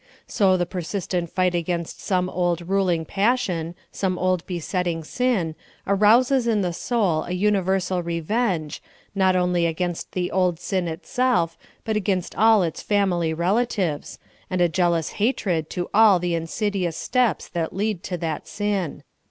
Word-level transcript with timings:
So 0.25 0.57
the 0.57 0.65
persistent 0.65 1.29
fight 1.29 1.53
against 1.53 2.01
some 2.01 2.27
old 2.27 2.63
ruling 2.67 3.05
passion, 3.05 3.75
some 3.91 4.17
old 4.17 4.43
besetting 4.47 5.03
sin, 5.03 5.53
arouses 5.85 6.47
in 6.47 6.61
the 6.61 6.73
soul 6.73 7.25
a 7.25 7.33
uni 7.33 7.59
versal 7.59 8.03
revenge, 8.03 8.81
not 9.13 9.35
onl} 9.35 9.69
against 9.69 10.13
the 10.13 10.31
old 10.31 10.59
sin 10.59 10.87
itself, 10.87 11.55
but 11.85 11.95
against 11.95 12.33
all 12.35 12.63
its 12.63 12.81
family 12.81 13.31
relatives, 13.31 14.17
and 14.49 14.59
a 14.59 14.67
jealous 14.67 15.09
hatred 15.21 15.69
to 15.69 15.87
all 15.93 16.17
the 16.17 16.33
insidious 16.33 16.97
steps 16.97 17.47
that 17.49 17.71
lead 17.75 18.01
to 18.01 18.17
that 18.17 18.47
sin. 18.47 19.03